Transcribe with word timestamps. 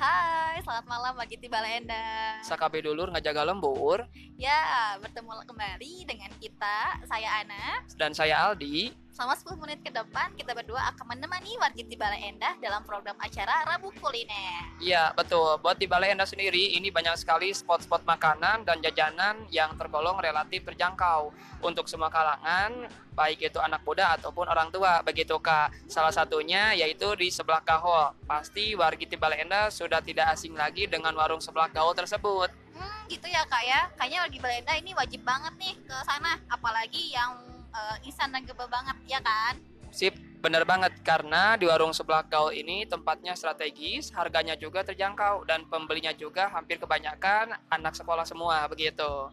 Hai, 0.00 0.64
selamat 0.64 0.88
malam 0.88 1.12
bagi 1.12 1.36
Tiba 1.36 1.60
Lenda. 1.60 2.40
Sakabe 2.40 2.80
dulur 2.80 3.12
ngajaga 3.12 3.44
lembur 3.44 4.08
Ya, 4.40 4.96
bertemu 4.96 5.44
kembali 5.44 6.08
dengan 6.08 6.32
kita, 6.40 7.04
saya 7.04 7.44
Ana. 7.44 7.84
dan 8.00 8.16
saya 8.16 8.48
Aldi. 8.48 8.96
Selama 9.20 9.36
10 9.36 9.60
menit 9.60 9.84
ke 9.84 9.92
depan, 9.92 10.32
kita 10.32 10.56
berdua 10.56 10.80
akan 10.96 11.12
menemani 11.12 11.52
warga 11.60 11.84
Tiba 11.84 12.08
Lenda 12.08 12.56
dalam 12.56 12.80
program 12.88 13.12
acara 13.20 13.68
Rabu 13.68 13.92
Kuliner. 14.00 14.64
Iya 14.80 15.12
betul. 15.12 15.60
Buat 15.60 15.76
di 15.76 15.84
Balai 15.84 16.16
Endah 16.16 16.24
sendiri 16.24 16.72
ini 16.72 16.88
banyak 16.88 17.20
sekali 17.20 17.52
spot-spot 17.52 18.08
makanan 18.08 18.64
dan 18.64 18.80
jajanan 18.80 19.44
yang 19.52 19.76
tergolong 19.76 20.16
relatif 20.24 20.64
terjangkau 20.64 21.36
untuk 21.60 21.84
semua 21.84 22.08
kalangan, 22.08 22.88
baik 23.12 23.44
itu 23.44 23.60
anak 23.60 23.84
muda 23.84 24.16
ataupun 24.16 24.48
orang 24.48 24.72
tua. 24.72 25.04
Begitu 25.04 25.36
kak. 25.36 25.68
Salah 25.84 26.16
satunya 26.16 26.72
yaitu 26.72 27.12
di 27.20 27.28
sebelah 27.28 27.60
Kahol. 27.60 28.16
Pasti 28.24 28.72
warga 28.72 29.04
di 29.04 29.20
Balai 29.20 29.44
Endah 29.44 29.68
sudah 29.68 30.00
tidak 30.00 30.32
asing 30.32 30.56
lagi 30.56 30.88
dengan 30.88 31.12
warung 31.12 31.44
sebelah 31.44 31.68
Kahol 31.68 31.92
tersebut. 31.92 32.48
Hmm, 32.72 33.04
gitu 33.12 33.28
ya 33.28 33.44
kak 33.44 33.68
ya. 33.68 33.84
Kayaknya 34.00 34.18
warga 34.24 34.38
Balenda 34.40 34.72
ini 34.80 34.96
wajib 34.96 35.20
banget 35.28 35.52
nih 35.60 35.76
ke 35.84 35.96
sana. 36.08 36.40
Apalagi 36.48 37.12
yang 37.12 37.59
instan 38.06 38.32
dan 38.34 38.42
gebel 38.46 38.66
banget, 38.66 38.96
ya 39.06 39.20
kan? 39.22 39.58
Sip, 39.90 40.14
bener 40.38 40.62
banget 40.62 40.94
karena 41.02 41.58
di 41.58 41.66
warung 41.66 41.90
sebelah 41.90 42.22
Kahol 42.22 42.54
ini 42.54 42.86
tempatnya 42.86 43.34
strategis, 43.34 44.14
harganya 44.14 44.54
juga 44.54 44.86
terjangkau 44.86 45.42
dan 45.44 45.66
pembelinya 45.66 46.14
juga 46.14 46.46
hampir 46.46 46.78
kebanyakan 46.78 47.58
anak 47.68 47.98
sekolah 47.98 48.22
semua 48.22 48.70
begitu. 48.70 49.28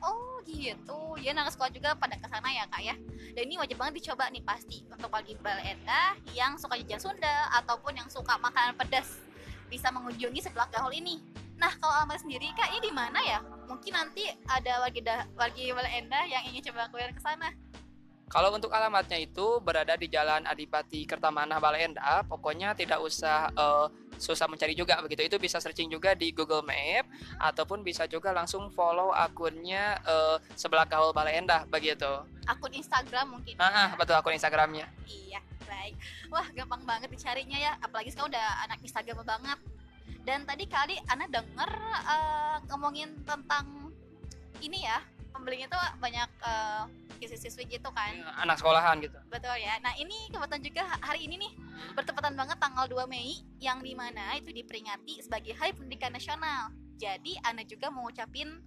Oh 0.00 0.40
gitu, 0.48 1.18
ya 1.20 1.36
anak 1.36 1.52
sekolah 1.52 1.68
juga 1.68 1.92
pada 1.92 2.16
ke 2.16 2.24
sana 2.24 2.48
ya 2.48 2.64
kak 2.72 2.82
ya. 2.82 2.96
Dan 3.36 3.52
ini 3.52 3.60
wajib 3.60 3.76
banget 3.76 4.00
dicoba 4.00 4.32
nih 4.32 4.40
pasti 4.40 4.80
untuk 4.88 5.12
pagi 5.12 5.36
Balenda 5.36 6.16
yang 6.32 6.56
suka 6.56 6.80
jajan 6.80 6.98
Sunda 7.02 7.52
ataupun 7.60 8.00
yang 8.00 8.08
suka 8.08 8.40
makanan 8.40 8.80
pedas 8.80 9.20
bisa 9.68 9.92
mengunjungi 9.92 10.40
sebelah 10.40 10.72
Gahol 10.72 10.96
ini. 10.96 11.20
Nah 11.60 11.74
kalau 11.76 12.06
Amal 12.06 12.16
sendiri 12.16 12.48
kak 12.56 12.72
ini 12.72 12.88
di 12.88 12.92
mana 12.94 13.20
ya? 13.20 13.44
Mungkin 13.68 13.92
nanti 13.92 14.24
ada 14.48 14.80
warga 14.80 15.28
warga 15.36 15.62
Balenda 15.76 16.20
yang 16.24 16.42
ingin 16.48 16.72
coba 16.72 16.88
kuliner 16.88 17.12
ke 17.12 17.20
sana. 17.20 17.52
Kalau 18.28 18.52
untuk 18.52 18.68
alamatnya 18.68 19.16
itu 19.16 19.56
berada 19.64 19.96
di 19.96 20.04
Jalan 20.12 20.44
Adipati 20.44 21.08
Kertamanah 21.08 21.56
Baleendah, 21.56 22.28
pokoknya 22.28 22.76
tidak 22.76 23.00
usah 23.00 23.48
eh, 23.48 23.86
susah 24.20 24.44
mencari 24.44 24.76
juga 24.76 25.00
begitu. 25.00 25.24
Itu 25.24 25.36
bisa 25.40 25.56
searching 25.56 25.88
juga 25.88 26.12
di 26.12 26.28
Google 26.36 26.60
Map 26.60 27.08
ataupun 27.40 27.80
bisa 27.80 28.04
juga 28.04 28.36
langsung 28.36 28.68
follow 28.68 29.16
akunnya 29.16 29.96
eh, 30.04 30.36
sebelah 30.52 30.84
Kahul 30.84 31.16
Baleendah 31.16 31.64
begitu. 31.72 32.28
Akun 32.44 32.76
Instagram 32.76 33.40
mungkin. 33.40 33.56
Ah, 33.56 33.88
ah, 33.88 33.90
betul 33.96 34.20
akun 34.20 34.36
Instagramnya. 34.36 34.84
Iya, 35.08 35.40
baik. 35.64 35.96
Wah, 36.28 36.46
gampang 36.52 36.84
banget 36.84 37.08
dicarinya 37.08 37.56
ya. 37.56 37.72
Apalagi 37.80 38.12
sekarang 38.12 38.36
udah 38.36 38.68
anak 38.68 38.78
Instagram 38.84 39.24
banget. 39.24 39.58
Dan 40.28 40.44
tadi 40.44 40.68
kali 40.68 41.00
Ana 41.08 41.24
denger 41.24 41.70
eh, 42.04 42.56
ngomongin 42.68 43.24
tentang 43.24 43.88
ini 44.60 44.84
ya, 44.84 45.00
pembelinya 45.38 45.70
tuh 45.70 45.80
banyak 46.02 46.28
eh, 46.42 46.82
siswi-siswi 47.22 47.78
gitu 47.78 47.90
kan. 47.94 48.14
Anak 48.42 48.58
sekolahan 48.58 48.98
gitu. 49.02 49.18
Betul 49.30 49.54
ya. 49.62 49.78
Nah, 49.82 49.94
ini 49.98 50.30
kebetulan 50.30 50.62
juga 50.62 50.82
hari 51.02 51.26
ini 51.26 51.38
nih 51.38 51.52
bertepatan 51.94 52.34
banget 52.34 52.58
tanggal 52.58 52.86
2 52.86 53.06
Mei 53.10 53.38
yang 53.62 53.82
di 53.82 53.94
mana 53.94 54.34
itu 54.38 54.50
diperingati 54.50 55.22
sebagai 55.22 55.54
Hari 55.54 55.74
Pendidikan 55.74 56.14
Nasional. 56.14 56.70
Jadi, 56.98 57.38
Ana 57.46 57.62
juga 57.62 57.94
mau 57.94 58.10
ngucapin 58.10 58.58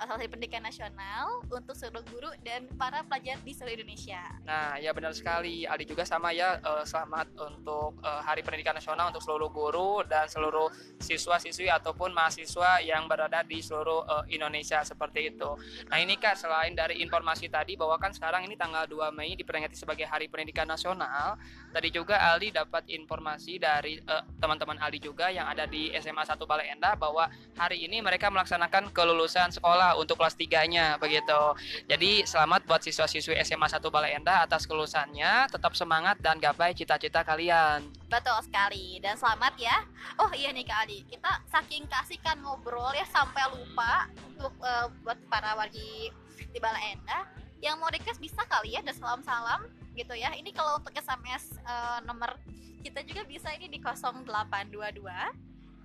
satu 0.00 0.24
pendidikan 0.32 0.64
nasional 0.64 1.44
untuk 1.52 1.76
seluruh 1.76 2.00
guru 2.08 2.30
dan 2.40 2.64
para 2.80 3.04
pelajar 3.04 3.36
di 3.44 3.52
seluruh 3.52 3.76
Indonesia. 3.76 4.22
Nah, 4.48 4.80
ya 4.80 4.96
benar 4.96 5.12
sekali. 5.12 5.68
Aldi 5.68 5.84
juga 5.92 6.08
sama 6.08 6.32
ya. 6.32 6.56
eh, 6.56 6.84
selamat 6.88 7.36
untuk 7.36 8.00
eh, 8.00 8.20
Hari 8.24 8.40
Pendidikan 8.40 8.72
Nasional 8.72 9.12
untuk 9.12 9.20
seluruh 9.20 9.52
guru 9.52 10.00
dan 10.08 10.24
seluruh 10.24 10.72
siswa-siswi 11.02 11.68
ataupun 11.68 12.16
mahasiswa 12.16 12.80
yang 12.80 13.04
berada 13.10 13.44
di 13.44 13.60
seluruh 13.60 14.06
eh, 14.08 14.40
Indonesia 14.40 14.80
seperti 14.80 15.36
itu. 15.36 15.50
Nah, 15.92 16.00
ini 16.00 16.16
Kak, 16.16 16.40
selain 16.40 16.72
dari 16.72 17.04
informasi 17.04 17.52
tadi 17.52 17.76
bahwa 17.76 18.00
kan 18.00 18.16
sekarang 18.16 18.48
ini 18.48 18.56
tanggal 18.56 18.88
2 18.88 19.12
Mei 19.12 19.36
diperingati 19.36 19.76
sebagai 19.76 20.08
Hari 20.08 20.32
Pendidikan 20.32 20.64
Nasional, 20.64 21.36
tadi 21.74 21.92
juga 21.92 22.16
Aldi 22.32 22.56
dapat 22.56 22.88
informasi 22.88 23.60
dari 23.60 24.00
eh, 24.00 24.22
teman-teman 24.40 24.80
Aldi 24.80 24.98
juga 25.02 25.28
yang 25.28 25.44
ada 25.44 25.68
di 25.68 25.92
SMA 26.00 26.24
1 26.24 26.40
Balai 26.48 26.72
Endah 26.72 26.96
bahwa 26.96 27.28
hari 27.60 27.79
ini 27.80 28.04
mereka 28.04 28.28
melaksanakan 28.28 28.92
kelulusan 28.92 29.48
sekolah 29.56 29.96
untuk 29.96 30.20
kelas 30.20 30.36
3-nya 30.36 31.00
begitu. 31.00 31.56
Jadi 31.88 32.28
selamat 32.28 32.68
buat 32.68 32.84
siswa-siswi 32.84 33.40
SMA 33.40 33.68
1 33.72 33.80
Balai 33.88 34.12
Endah 34.12 34.44
atas 34.44 34.68
kelulusannya, 34.68 35.48
tetap 35.48 35.72
semangat 35.72 36.20
dan 36.20 36.36
gapai 36.36 36.76
cita-cita 36.76 37.24
kalian. 37.24 37.88
Betul 38.12 38.36
sekali 38.44 39.00
dan 39.00 39.16
selamat 39.16 39.56
ya. 39.56 39.76
Oh 40.20 40.28
iya 40.36 40.52
nih 40.52 40.68
Kak 40.68 40.78
Ali, 40.84 41.00
kita 41.08 41.40
saking 41.48 41.88
kasihkan 41.88 42.36
ngobrol 42.44 42.92
ya 42.92 43.08
sampai 43.08 43.48
lupa 43.48 44.12
untuk 44.28 44.52
eh, 44.60 44.86
buat 45.00 45.16
para 45.32 45.56
wargi 45.56 46.12
di 46.36 46.58
Bala 46.60 46.80
Endah 46.92 47.24
yang 47.64 47.80
mau 47.80 47.88
request 47.92 48.20
bisa 48.20 48.44
kali 48.48 48.76
ya 48.76 48.84
dan 48.84 48.92
salam-salam 48.92 49.64
gitu 49.96 50.12
ya. 50.12 50.36
Ini 50.36 50.52
kalau 50.52 50.76
untuk 50.76 50.92
SMS 50.92 51.56
eh, 51.64 51.98
nomor 52.04 52.36
kita 52.80 53.04
juga 53.04 53.24
bisa 53.24 53.52
ini 53.56 53.68
di 53.68 53.80
0822 53.80 54.24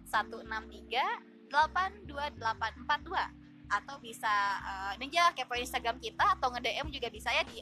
163 0.07 1.34
82842 1.50 3.45
atau 3.66 3.97
bisa 3.97 4.29
eh, 4.61 4.91
ini 5.01 5.09
aja 5.17 5.33
kepo 5.33 5.57
Instagram 5.57 5.97
kita 5.97 6.38
atau 6.38 6.53
nge-DM 6.53 6.88
juga 6.94 7.09
bisa 7.09 7.33
ya 7.33 7.41
di 7.45 7.57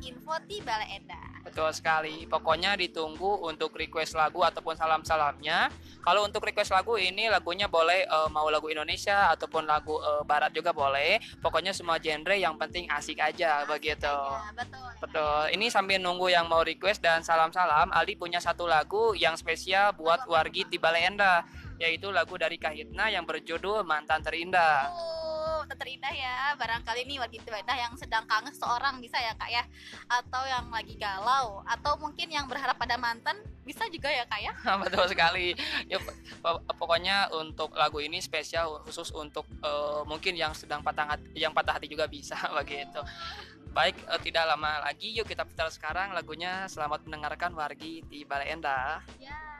@infotibalaenda. 0.00 1.18
Betul 1.44 1.72
sekali. 1.74 2.24
Pokoknya 2.28 2.76
ditunggu 2.78 3.44
untuk 3.44 3.74
request 3.76 4.14
lagu 4.16 4.44
ataupun 4.44 4.76
salam-salamnya. 4.76 5.72
Kalau 6.00 6.24
untuk 6.24 6.44
request 6.46 6.72
lagu 6.72 6.96
ini 6.96 7.28
lagunya 7.28 7.66
boleh 7.66 8.06
eh, 8.06 8.28
mau 8.30 8.46
lagu 8.48 8.70
Indonesia 8.70 9.32
ataupun 9.34 9.66
lagu 9.66 9.98
eh, 9.98 10.22
barat 10.24 10.54
juga 10.54 10.70
boleh. 10.70 11.18
Pokoknya 11.42 11.74
semua 11.74 11.98
genre 11.98 12.36
yang 12.36 12.56
penting 12.56 12.86
asik 12.88 13.18
aja 13.18 13.66
begitu. 13.66 14.06
Ya, 14.06 14.52
betul. 14.54 14.90
Betul. 15.02 15.40
Ini 15.56 15.66
sambil 15.72 15.98
nunggu 15.98 16.30
yang 16.30 16.46
mau 16.46 16.62
request 16.62 17.02
dan 17.02 17.24
salam-salam, 17.24 17.90
Aldi 17.90 18.16
punya 18.20 18.38
satu 18.38 18.68
lagu 18.68 19.16
yang 19.16 19.34
spesial 19.34 19.92
buat 19.96 20.24
wargi 20.30 20.68
Endah, 21.00 21.46
yaitu 21.80 22.12
lagu 22.12 22.36
dari 22.36 22.60
Kahitna 22.60 23.08
yang 23.08 23.24
berjudul 23.24 23.80
Mantan 23.88 24.20
Terindah. 24.20 24.92
Oh, 24.92 25.64
terindah 25.64 26.12
ya. 26.12 26.52
Barangkali 26.60 27.08
nih 27.08 27.16
warga 27.16 27.40
Tibadah 27.40 27.76
yang 27.80 27.96
sedang 27.96 28.28
kangen 28.28 28.52
seorang 28.52 29.00
bisa 29.00 29.16
ya 29.16 29.32
kak 29.32 29.48
ya, 29.48 29.64
atau 30.12 30.44
yang 30.44 30.68
lagi 30.68 31.00
galau, 31.00 31.64
atau 31.64 31.96
mungkin 31.96 32.28
yang 32.28 32.44
berharap 32.44 32.76
pada 32.76 33.00
mantan 33.00 33.40
bisa 33.64 33.88
juga 33.88 34.12
ya 34.12 34.28
kak 34.28 34.40
ya. 34.44 34.52
Betul 34.84 35.08
sekali. 35.08 35.56
Ya, 35.88 35.96
po- 36.44 36.60
pokoknya 36.76 37.32
untuk 37.32 37.72
lagu 37.72 38.04
ini 38.04 38.20
spesial 38.20 38.84
khusus 38.84 39.08
untuk 39.16 39.48
eh, 39.64 40.00
mungkin 40.04 40.36
yang 40.36 40.52
sedang 40.52 40.84
patah 40.84 41.16
hati, 41.16 41.32
yang 41.32 41.56
patah 41.56 41.80
hati 41.80 41.88
juga 41.88 42.04
bisa 42.04 42.36
begitu. 42.60 43.00
Baik, 43.72 43.96
eh, 44.04 44.20
tidak 44.20 44.44
lama 44.52 44.84
lagi 44.84 45.16
yuk 45.16 45.24
kita 45.24 45.48
putar 45.48 45.72
sekarang 45.72 46.12
lagunya 46.12 46.68
Selamat 46.68 47.06
mendengarkan 47.08 47.56
wargi 47.56 48.04
di 48.04 48.28
Balai 48.28 48.52
Endah. 48.52 49.00
Ya. 49.16 49.50